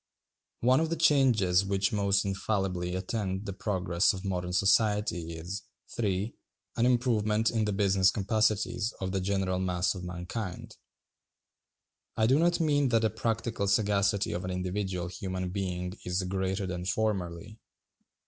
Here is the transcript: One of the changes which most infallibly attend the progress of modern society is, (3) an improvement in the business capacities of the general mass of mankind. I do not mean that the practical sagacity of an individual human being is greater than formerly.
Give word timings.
One 0.61 0.79
of 0.79 0.89
the 0.89 0.95
changes 0.95 1.63
which 1.63 1.93
most 1.93 2.25
infallibly 2.25 2.95
attend 2.95 3.45
the 3.45 3.53
progress 3.53 4.13
of 4.13 4.25
modern 4.25 4.51
society 4.51 5.33
is, 5.35 5.61
(3) 5.95 6.33
an 6.75 6.87
improvement 6.87 7.51
in 7.51 7.65
the 7.65 7.71
business 7.71 8.09
capacities 8.09 8.95
of 8.99 9.11
the 9.11 9.21
general 9.21 9.59
mass 9.59 9.93
of 9.93 10.03
mankind. 10.03 10.75
I 12.17 12.25
do 12.25 12.39
not 12.39 12.59
mean 12.59 12.89
that 12.89 13.03
the 13.03 13.11
practical 13.11 13.67
sagacity 13.67 14.31
of 14.31 14.43
an 14.43 14.49
individual 14.49 15.05
human 15.07 15.49
being 15.51 15.93
is 16.03 16.23
greater 16.23 16.65
than 16.65 16.83
formerly. 16.85 17.59